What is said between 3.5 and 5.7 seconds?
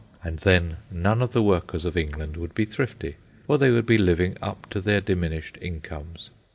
they would be living up to their diminished